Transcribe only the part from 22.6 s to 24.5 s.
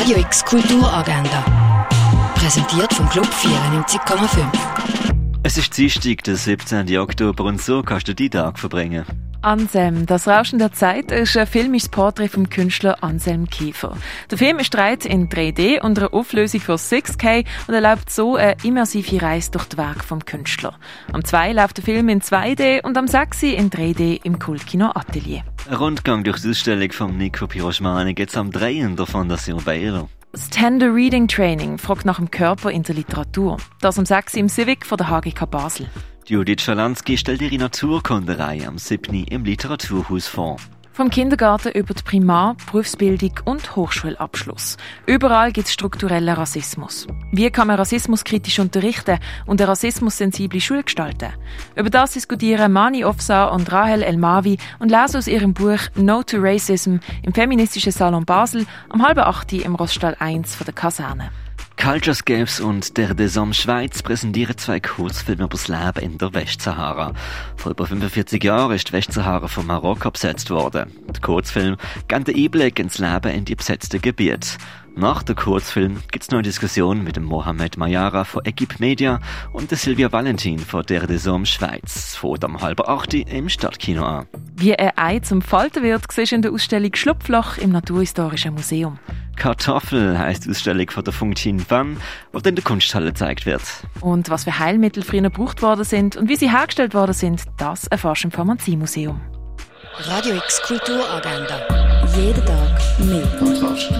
und am 6 in 3D im